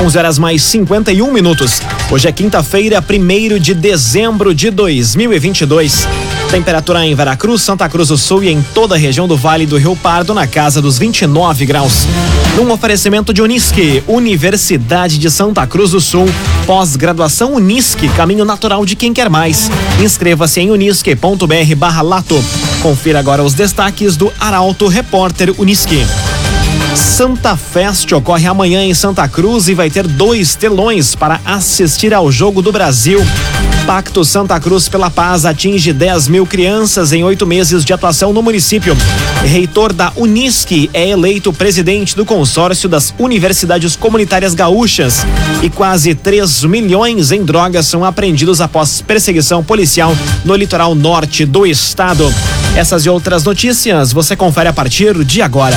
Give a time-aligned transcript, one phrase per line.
[0.00, 1.82] 11 horas mais 51 minutos.
[2.10, 6.08] Hoje é quinta-feira, 1 de dezembro de 2022.
[6.50, 9.76] Temperatura em Veracruz, Santa Cruz do Sul e em toda a região do Vale do
[9.76, 12.06] Rio Pardo na casa dos 29 graus.
[12.56, 16.26] Num oferecimento de Unisque, Universidade de Santa Cruz do Sul,
[16.66, 19.70] pós-graduação Unisque, caminho natural de quem quer mais.
[20.02, 22.42] Inscreva-se em unisque.br/lato.
[22.82, 26.06] Confira agora os destaques do Arauto Repórter Unisque.
[27.20, 32.32] Santa Fest ocorre amanhã em Santa Cruz e vai ter dois telões para assistir ao
[32.32, 33.20] Jogo do Brasil.
[33.86, 38.40] Pacto Santa Cruz pela Paz atinge 10 mil crianças em oito meses de atuação no
[38.40, 38.96] município.
[39.44, 45.18] Reitor da Unisque é eleito presidente do consórcio das universidades comunitárias gaúchas.
[45.62, 51.66] E quase 3 milhões em drogas são apreendidos após perseguição policial no litoral norte do
[51.66, 52.32] estado.
[52.74, 55.76] Essas e outras notícias você confere a partir de agora.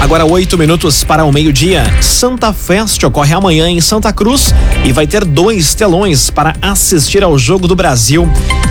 [0.00, 1.82] Agora oito minutos para o meio-dia.
[2.00, 7.36] Santa Fest ocorre amanhã em Santa Cruz e vai ter dois telões para assistir ao
[7.38, 8.28] Jogo do Brasil.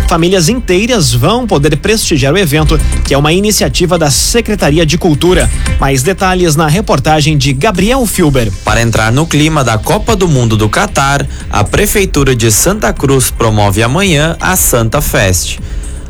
[0.07, 5.49] Famílias inteiras vão poder prestigiar o evento, que é uma iniciativa da Secretaria de Cultura.
[5.79, 8.51] Mais detalhes na reportagem de Gabriel Filber.
[8.63, 13.31] Para entrar no clima da Copa do Mundo do Catar, a Prefeitura de Santa Cruz
[13.31, 15.57] promove amanhã a Santa Fest.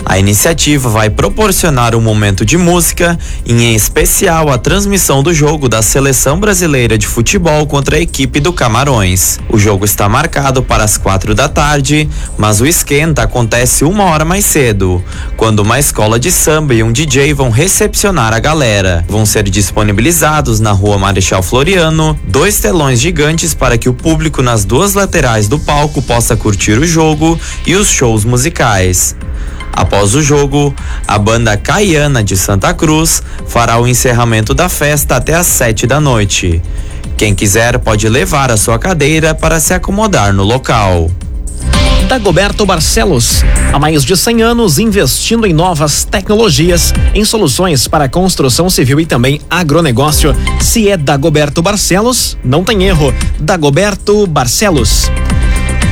[0.04, 5.82] A iniciativa vai proporcionar um momento de música, em especial a transmissão do jogo da
[5.82, 9.40] Seleção Brasileira de Futebol contra a equipe do Camarões.
[9.50, 14.26] O jogo está marcado para as quatro da tarde, mas o esquenta acontece uma hora
[14.26, 15.04] mais cedo,
[15.38, 19.04] quando uma escola de samba e um DJ vão recepcionar a galera.
[19.08, 24.66] Vão ser disponibilizados na rua Marechal Floriano dois telões gigantes para que o público nas
[24.66, 29.16] duas laterais do palco possa curtir o jogo e os shows musicais.
[29.76, 30.74] Após o jogo,
[31.08, 36.00] a banda Caiana de Santa Cruz fará o encerramento da festa até às sete da
[36.00, 36.62] noite.
[37.18, 41.10] Quem quiser pode levar a sua cadeira para se acomodar no local.
[42.08, 43.44] Dagoberto Barcelos,
[43.74, 49.06] há mais de 100 anos investindo em novas tecnologias, em soluções para construção civil e
[49.06, 50.36] também agronegócio.
[50.62, 53.14] Se é Dagoberto Barcelos, não tem erro.
[53.40, 55.10] Dagoberto Barcelos.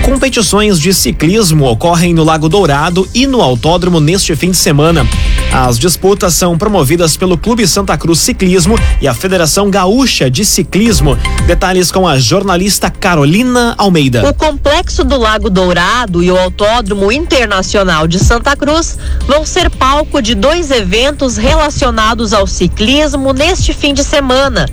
[0.04, 5.08] Competições de ciclismo ocorrem no Lago Dourado e no Autódromo neste fim de semana.
[5.50, 11.18] As disputas são promovidas pelo Clube Santa Cruz Ciclismo e a Federação Gaúcha de Ciclismo.
[11.48, 14.28] Detalhes com a jornalista Carolina Almeida.
[14.28, 20.22] O complexo do Lago Dourado e o Autódromo Internacional de Santa Cruz vão ser palco
[20.22, 24.66] de dois eventos relacionados ao ciclismo neste fim de semana.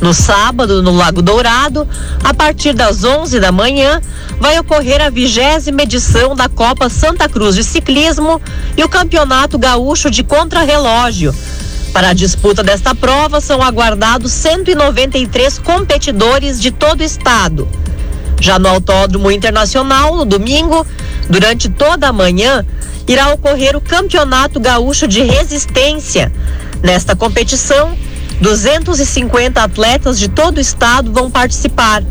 [0.00, 1.88] No sábado, no Lago Dourado,
[2.22, 4.00] a partir das 11 da manhã,
[4.40, 8.40] vai ocorrer a vigésima edição da Copa Santa Cruz de Ciclismo
[8.76, 11.34] e o Campeonato Gaúcho de Contrarrelógio.
[11.92, 17.68] Para a disputa desta prova, são aguardados 193 competidores de todo o estado.
[18.40, 20.86] Já no Autódromo Internacional, no domingo,
[21.28, 22.64] durante toda a manhã,
[23.06, 26.30] irá ocorrer o Campeonato Gaúcho de Resistência.
[26.82, 27.96] Nesta competição,
[28.40, 32.02] 250 atletas de todo o estado vão participar.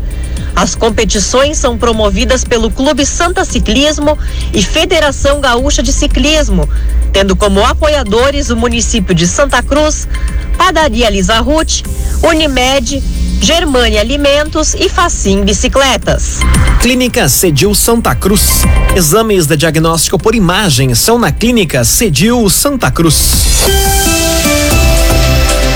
[0.54, 4.18] As competições são promovidas pelo Clube Santa Ciclismo
[4.52, 6.68] e Federação Gaúcha de Ciclismo,
[7.12, 10.08] tendo como apoiadores o município de Santa Cruz,
[10.56, 11.82] Padaria Lisa Ruth,
[12.22, 13.02] Unimed,
[13.40, 16.40] Germânia Alimentos e Facim Bicicletas.
[16.80, 18.62] Clínica Cedil Santa Cruz.
[18.96, 23.87] Exames de diagnóstico por imagem são na Clínica Cedil Santa Cruz.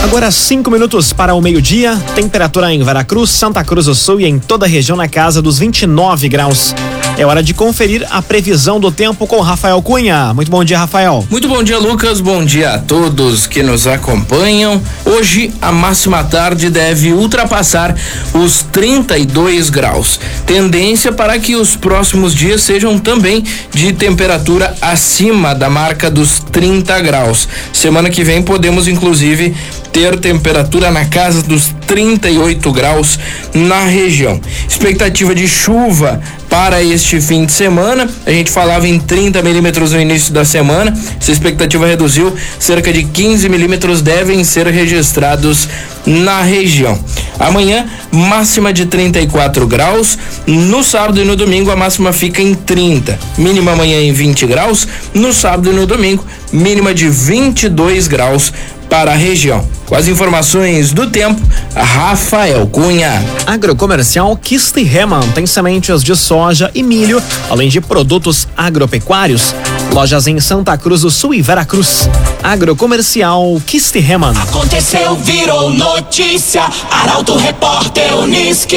[0.03, 1.97] Agora cinco minutos para o meio-dia.
[2.15, 5.59] Temperatura em Veracruz, Santa Cruz do Sul e em toda a região na casa dos
[5.59, 6.75] 29 graus.
[7.17, 10.32] É hora de conferir a previsão do tempo com Rafael Cunha.
[10.35, 11.25] Muito bom dia, Rafael.
[11.31, 12.21] Muito bom dia, Lucas.
[12.21, 14.82] Bom dia a todos que nos acompanham.
[15.05, 17.94] Hoje, a máxima tarde deve ultrapassar
[18.32, 20.19] os 32 graus.
[20.47, 26.99] Tendência para que os próximos dias sejam também de temperatura acima da marca dos 30
[27.00, 27.47] graus.
[27.73, 29.55] Semana que vem podemos, inclusive,
[29.93, 33.19] ter temperatura na casa dos 38 graus
[33.53, 34.41] na região.
[34.67, 38.09] Expectativa de chuva para este fim de semana.
[38.27, 40.93] A gente falava em 30 milímetros no início da semana.
[41.21, 42.35] Essa expectativa reduziu.
[42.59, 45.69] Cerca de 15 milímetros devem ser registrados
[46.06, 46.99] na região.
[47.38, 50.19] Amanhã, máxima de 34 graus.
[50.47, 53.19] No sábado e no domingo, a máxima fica em 30.
[53.37, 54.88] Mínima amanhã em 20 graus.
[55.15, 58.53] No sábado e no domingo, mínima de 22 graus
[58.93, 59.67] para a região.
[59.87, 61.41] Com as informações do tempo,
[61.75, 63.25] Rafael Cunha.
[63.47, 69.55] Agrocomercial Kistiheman tem sementes de soja e milho, além de produtos agropecuários.
[69.94, 72.06] Lojas em Santa Cruz do Sul e Veracruz.
[72.43, 74.35] Agrocomercial Kistiheman.
[74.43, 76.65] Aconteceu, virou notícia.
[76.91, 78.77] Arauto Repórter Uniski.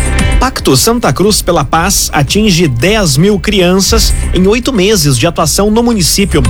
[0.41, 5.83] Pacto Santa Cruz pela Paz atinge 10 mil crianças em oito meses de atuação no
[5.83, 6.41] município.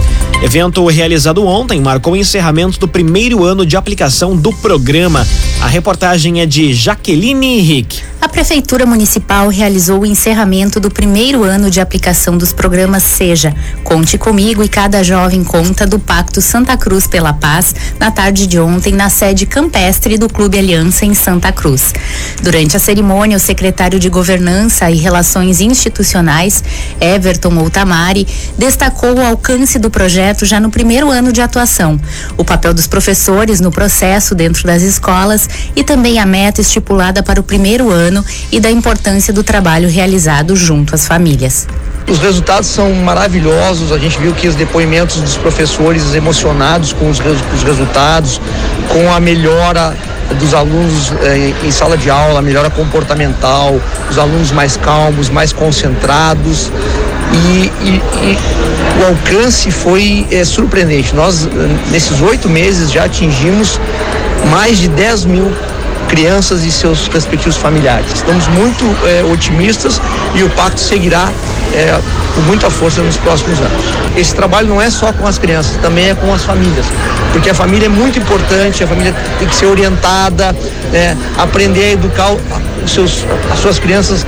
[0.41, 5.27] Evento realizado ontem marcou o encerramento do primeiro ano de aplicação do programa.
[5.59, 8.01] A reportagem é de Jaqueline Henrique.
[8.21, 13.53] A Prefeitura Municipal realizou o encerramento do primeiro ano de aplicação dos programas Seja,
[13.83, 18.59] Conte Comigo e Cada Jovem Conta do Pacto Santa Cruz pela Paz na tarde de
[18.59, 21.93] ontem na sede campestre do Clube Aliança em Santa Cruz.
[22.43, 26.63] Durante a cerimônia, o secretário de Governança e Relações Institucionais,
[26.99, 31.99] Everton Outamari, destacou o alcance do projeto já no primeiro ano de atuação,
[32.37, 37.39] o papel dos professores no processo dentro das escolas e também a meta estipulada para
[37.39, 41.67] o primeiro ano e da importância do trabalho realizado junto às famílias.
[42.11, 43.93] Os resultados são maravilhosos.
[43.93, 48.41] A gente viu que os depoimentos dos professores emocionados com os, os resultados,
[48.89, 49.95] com a melhora
[50.37, 53.79] dos alunos eh, em sala de aula, a melhora comportamental,
[54.09, 56.69] os alunos mais calmos, mais concentrados.
[57.31, 58.37] E, e, e
[59.01, 61.15] o alcance foi eh, surpreendente.
[61.15, 61.47] Nós,
[61.91, 63.79] nesses oito meses, já atingimos
[64.49, 65.49] mais de 10 mil
[66.09, 68.11] crianças e seus respectivos familiares.
[68.13, 70.01] Estamos muito é, otimistas
[70.35, 71.31] e o pacto seguirá
[71.73, 71.99] é,
[72.35, 73.83] com muita força nos próximos anos.
[74.15, 76.85] Esse trabalho não é só com as crianças, também é com as famílias,
[77.31, 80.55] porque a família é muito importante, a família tem que ser orientada,
[80.93, 82.31] é, aprender a educar
[82.83, 84.25] os seus, as suas crianças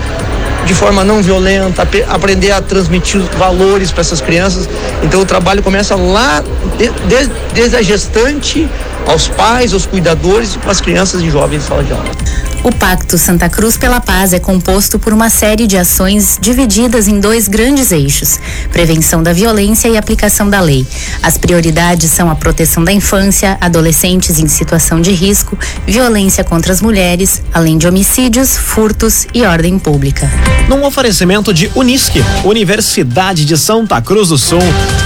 [0.65, 4.69] de forma não violenta, aprender a transmitir valores para essas crianças.
[5.03, 6.41] Então o trabalho começa lá,
[6.77, 8.67] de, de, desde a gestante
[9.05, 12.22] aos pais, aos cuidadores e para as crianças e jovens em sala de aula.
[12.63, 17.19] O Pacto Santa Cruz pela Paz é composto por uma série de ações divididas em
[17.19, 18.39] dois grandes eixos:
[18.71, 20.87] prevenção da violência e aplicação da lei.
[21.21, 26.81] As prioridades são a proteção da infância, adolescentes em situação de risco, violência contra as
[26.81, 30.31] mulheres, além de homicídios, furtos e ordem pública.
[30.69, 34.63] Num oferecimento de Unisque, Universidade de Santa Cruz do Sul,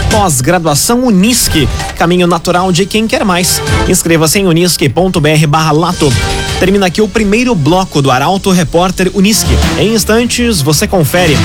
[0.10, 1.68] pós-graduação Unisque,
[1.98, 3.62] caminho natural de quem quer mais.
[3.88, 6.12] Inscreva-se em unisque.br/lato.
[6.60, 9.52] Termina aqui o primeiro bloco do Arauto Repórter Unisque.
[9.78, 11.38] Em instantes, você confere.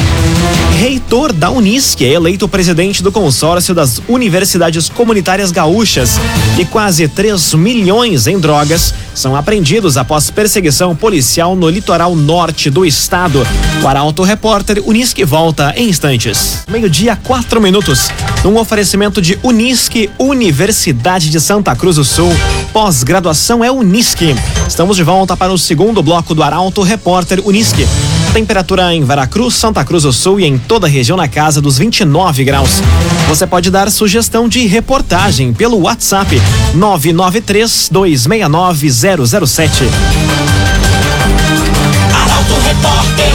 [0.79, 6.19] Reitor da Unisque é eleito presidente do consórcio das universidades comunitárias gaúchas
[6.59, 12.85] e quase 3 milhões em drogas são apreendidos após perseguição policial no litoral norte do
[12.85, 13.47] estado.
[13.83, 16.65] O Arauto Repórter Unisque volta em instantes.
[16.69, 18.11] Meio-dia, quatro minutos.
[18.45, 22.33] Num oferecimento de Unisque, Universidade de Santa Cruz do Sul.
[22.73, 24.35] Pós-graduação é Unisque.
[24.67, 27.87] Estamos de volta para o segundo bloco do Arauto Repórter Unisque.
[28.33, 31.77] Temperatura em Veracruz, Santa Cruz do Sul e em toda a região na casa dos
[31.77, 32.83] 29 graus.
[33.29, 36.41] Você pode dar sugestão de reportagem pelo WhatsApp
[36.75, 39.85] 993 269 007.
[42.15, 43.33] Arauto Repórter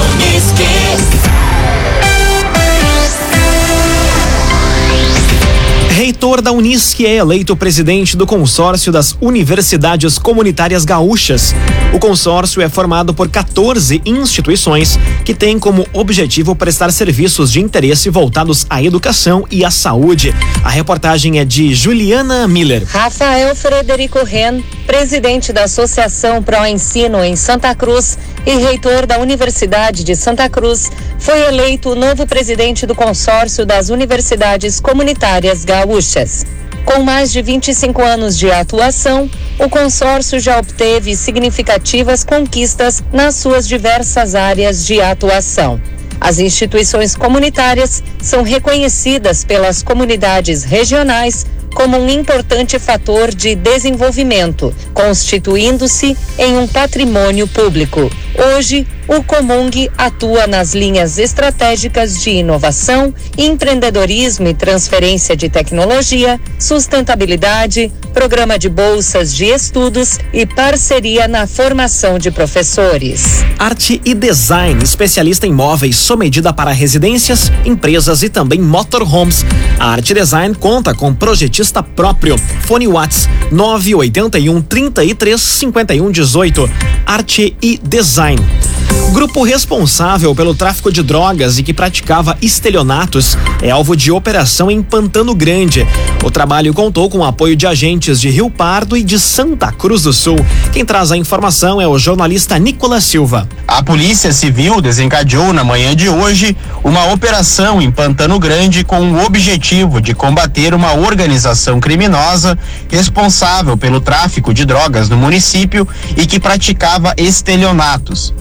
[5.98, 11.56] Reitor da Unisc é eleito presidente do consórcio das Universidades Comunitárias Gaúchas.
[11.92, 18.12] O consórcio é formado por 14 instituições que têm como objetivo prestar serviços de interesse
[18.12, 20.36] voltados à educação e à saúde.
[20.64, 22.86] A reportagem é de Juliana Miller.
[22.86, 30.06] Rafael Frederico Ren, presidente da Associação Pro Ensino em Santa Cruz e reitor da Universidade
[30.06, 30.90] de Santa Cruz,
[31.20, 36.46] foi eleito o novo presidente do consórcio das Universidades Comunitárias Gaúchas.
[36.86, 43.68] Com mais de 25 anos de atuação, o consórcio já obteve significativas conquistas nas suas
[43.68, 45.82] diversas áreas de atuação.
[46.22, 56.18] As instituições comunitárias são reconhecidas pelas comunidades regionais como um importante fator de desenvolvimento, constituindo-se
[56.40, 58.10] em um patrimônio público.
[58.38, 67.92] Hoje, o Comung atua nas linhas estratégicas de inovação, empreendedorismo e transferência de tecnologia, sustentabilidade,
[68.14, 73.44] programa de bolsas de estudos e parceria na formação de professores.
[73.58, 79.46] Arte e design, especialista em móveis sob medida para residências, empresas e também motorhomes.
[79.80, 82.38] A Arte Design conta com projetista próprio.
[82.66, 86.70] Fone Whats 981 33 51 18.
[87.06, 88.27] Arte e Design.
[88.28, 88.87] Nine.
[89.18, 94.84] Grupo responsável pelo tráfico de drogas e que praticava estelionatos é alvo de operação em
[94.84, 95.88] Pantano Grande.
[96.24, 100.04] O trabalho contou com o apoio de agentes de Rio Pardo e de Santa Cruz
[100.04, 100.38] do Sul.
[100.72, 103.48] Quem traz a informação é o jornalista Nicolas Silva.
[103.68, 109.26] A Polícia Civil desencadeou na manhã de hoje uma operação em Pantano Grande com o
[109.26, 112.58] objetivo de combater uma organização criminosa
[112.90, 118.34] responsável pelo tráfico de drogas no município e que praticava estelionatos.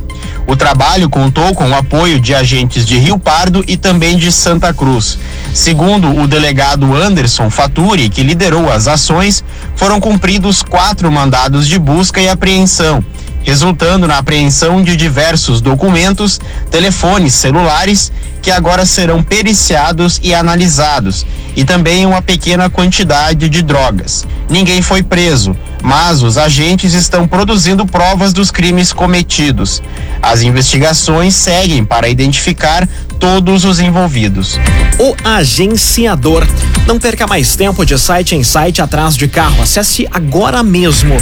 [0.47, 4.73] O trabalho contou com o apoio de agentes de Rio Pardo e também de Santa
[4.73, 5.19] Cruz.
[5.53, 9.43] Segundo o delegado Anderson Faturi, que liderou as ações,
[9.75, 13.05] foram cumpridos quatro mandados de busca e apreensão,
[13.47, 18.11] resultando na apreensão de diversos documentos, telefones celulares,
[18.43, 21.25] que agora serão periciados e analisados,
[21.55, 24.26] e também uma pequena quantidade de drogas.
[24.50, 29.81] Ninguém foi preso, mas os agentes estão produzindo provas dos crimes cometidos.
[30.21, 32.88] As investigações seguem para identificar
[33.21, 34.59] todos os envolvidos.
[34.99, 36.47] O agenciador.
[36.87, 39.62] Não perca mais tempo de site em site atrás de carro.
[39.62, 41.17] Acesse agora mesmo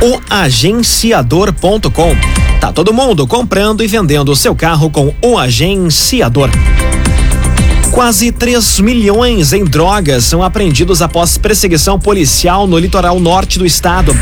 [0.00, 1.65] oagenciador.com.
[2.60, 6.48] Tá todo mundo comprando e vendendo o seu carro com o agenciador.
[7.90, 14.14] Quase 3 milhões em drogas são apreendidos após perseguição policial no litoral norte do estado.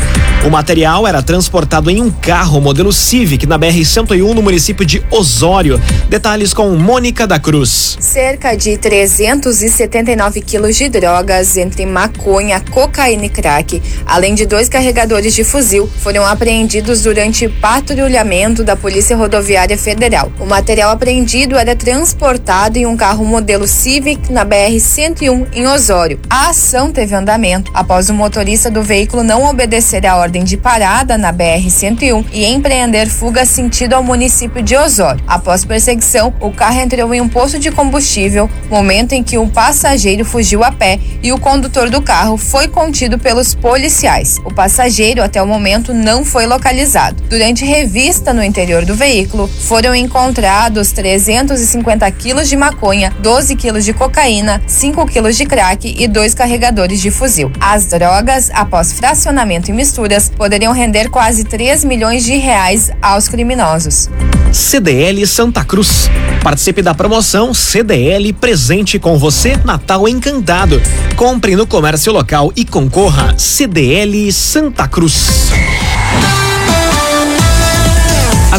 [0.45, 5.81] O material era transportado em um carro modelo Civic na BR-101 no município de Osório.
[6.07, 7.97] Detalhes com Mônica da Cruz.
[7.99, 15.33] Cerca de 379 quilos de drogas entre maconha, cocaína e crack, além de dois carregadores
[15.33, 20.31] de fuzil, foram apreendidos durante patrulhamento da Polícia Rodoviária Federal.
[20.39, 26.19] O material apreendido era transportado em um carro modelo Civic na BR-101 em Osório.
[26.29, 31.17] A ação teve andamento após o motorista do veículo não obedecer à ordem de parada
[31.17, 35.23] na BR-101 e empreender fuga sentido ao município de Osório.
[35.25, 40.25] Após perseguição, o carro entrou em um posto de combustível, momento em que um passageiro
[40.25, 44.39] fugiu a pé e o condutor do carro foi contido pelos policiais.
[44.43, 47.21] O passageiro, até o momento, não foi localizado.
[47.29, 53.91] Durante revista no interior do veículo, foram encontrados 350 quilos de maconha, 12 quilos de
[53.91, 57.51] cocaína, 5 quilos de crack e dois carregadores de fuzil.
[57.59, 64.09] As drogas, após fracionamento e misturas, poderiam render quase 3 milhões de reais aos criminosos.
[64.53, 66.09] CDL Santa Cruz.
[66.41, 70.81] Participe da promoção CDL Presente com você Natal Encantado.
[71.17, 75.51] Compre no comércio local e concorra CDL Santa Cruz.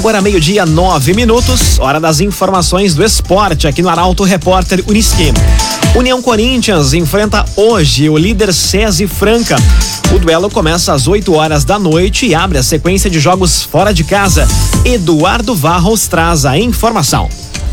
[0.06, 5.32] Agora meio-dia, nove minutos, hora das informações do esporte aqui no Arauto Repórter Uniski.
[5.96, 9.56] União Corinthians enfrenta hoje o líder SESI Franca.
[10.14, 13.92] O duelo começa às 8 horas da noite e abre a sequência de jogos fora
[13.92, 14.46] de casa.
[14.84, 17.28] Eduardo Varros traz a informação.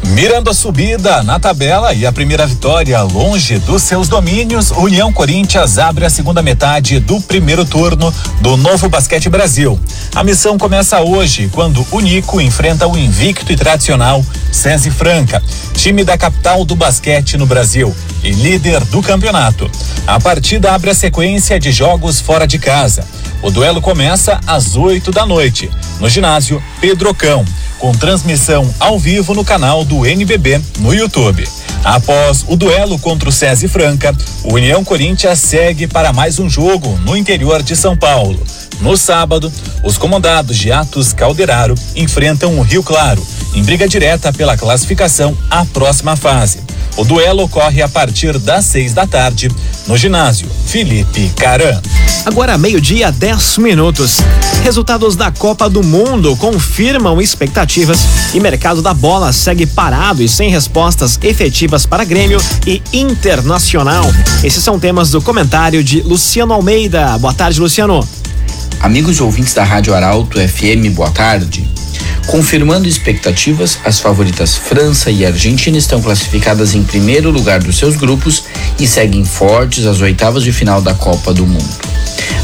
[0.10, 5.77] Mirando a subida na tabela e a primeira vitória longe dos seus domínios, União Corinthians
[5.77, 9.79] abre a segunda metade do primeiro turno do Novo Basquete Brasil.
[10.13, 15.41] A missão começa hoje, quando o Nico enfrenta o invicto e tradicional SESI Franca,
[15.74, 19.72] time da capital do basquete no Brasil e líder do campeonato.
[20.05, 23.07] A partida abre a sequência de jogos fora de casa.
[23.41, 27.45] O duelo começa às 8 da noite, no ginásio Pedrocão
[27.80, 31.48] com transmissão ao vivo no canal do NBB no YouTube.
[31.84, 36.98] Após o duelo contra o SESI Franca, o União Corinthians segue para mais um jogo
[37.06, 38.42] no interior de São Paulo.
[38.80, 39.51] No sábado,
[39.84, 45.65] os comandados de Atos Calderaro enfrentam o Rio Claro, em briga direta pela classificação à
[45.65, 46.60] próxima fase.
[46.96, 49.50] O duelo ocorre a partir das seis da tarde
[49.88, 51.82] no ginásio Felipe Caran.
[52.26, 54.18] Agora meio-dia, 10 minutos.
[54.64, 58.00] Resultados da Copa do Mundo confirmam expectativas
[58.34, 64.06] e mercado da bola segue parado e sem respostas efetivas para Grêmio e Internacional.
[64.44, 67.18] Esses são temas do comentário de Luciano Almeida.
[67.18, 68.08] Boa tarde, Luciano.
[68.80, 71.68] Amigos ouvintes da Rádio Arauto FM, boa tarde.
[72.27, 78.44] Confirmando expectativas, as favoritas França e Argentina estão classificadas em primeiro lugar dos seus grupos
[78.80, 81.94] e seguem fortes às oitavas de final da Copa do Mundo.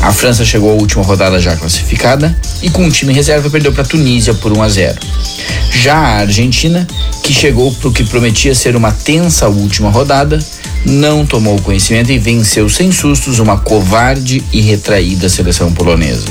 [0.01, 3.81] A França chegou à última rodada já classificada e com o time reserva perdeu para
[3.81, 4.99] a Tunísia por 1 a 0.
[5.71, 6.87] Já a Argentina,
[7.23, 10.39] que chegou para o que prometia ser uma tensa última rodada,
[10.85, 16.25] não tomou conhecimento e venceu sem sustos uma covarde e retraída seleção polonesa,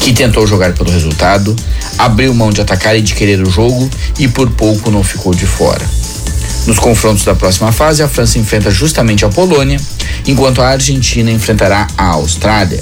[0.00, 1.54] que tentou jogar pelo resultado,
[1.98, 5.46] abriu mão de atacar e de querer o jogo e por pouco não ficou de
[5.46, 5.84] fora.
[6.66, 9.80] Nos confrontos da próxima fase, a França enfrenta justamente a Polônia,
[10.26, 12.80] enquanto a Argentina enfrentará a Austrália.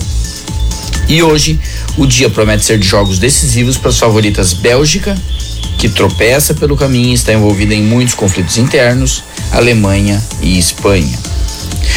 [1.07, 1.61] E hoje,
[1.99, 5.15] o dia promete ser de jogos decisivos para as favoritas Bélgica,
[5.77, 11.19] que tropeça pelo caminho e está envolvida em muitos conflitos internos, Alemanha e Espanha.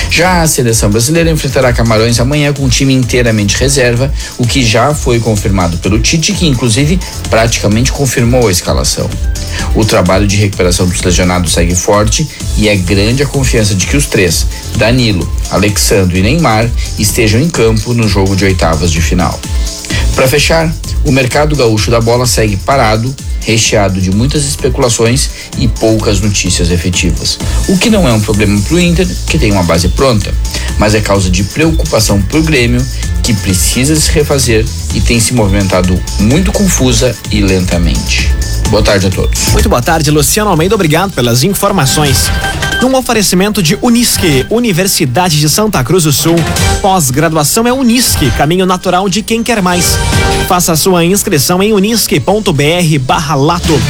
[0.09, 4.93] Já a seleção brasileira enfrentará Camarões amanhã com um time inteiramente reserva, o que já
[4.93, 9.09] foi confirmado pelo Tite, que inclusive praticamente confirmou a escalação.
[9.75, 13.97] O trabalho de recuperação dos lesionados segue forte e é grande a confiança de que
[13.97, 14.45] os três,
[14.77, 19.39] Danilo, Alexandre e Neymar, estejam em campo no jogo de oitavas de final.
[20.17, 20.73] Para fechar,
[21.05, 27.37] o mercado gaúcho da bola segue parado, recheado de muitas especulações e poucas notícias efetivas.
[27.67, 30.33] O que não é um problema para o Inter, que tem uma base pronta,
[30.79, 32.83] mas é causa de preocupação para o Grêmio,
[33.21, 38.33] que precisa se refazer e tem se movimentado muito confusa e lentamente.
[38.71, 39.49] Boa tarde a todos.
[39.49, 40.73] Muito boa tarde, Luciano Almeida.
[40.73, 42.31] Obrigado pelas informações.
[42.81, 46.35] Num oferecimento de Unisque, Universidade de Santa Cruz do Sul.
[46.79, 49.97] Pós-graduação é Unisque, caminho natural de quem quer mais.
[50.47, 53.81] Faça sua inscrição em unisque.br barra lato.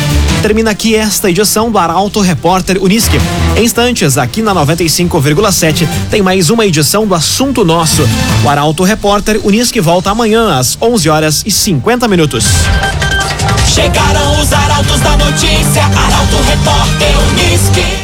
[0.42, 3.20] Termina aqui esta edição do Arauto Repórter Unisque.
[3.58, 8.08] Em instantes, aqui na 95,7, tem mais uma edição do Assunto Nosso.
[8.46, 12.46] O Arauto Repórter Unisque volta amanhã às 11 horas e 50 minutos.
[13.68, 17.98] Chegaram os arautos da notícia, Arauto Repórter Unisque.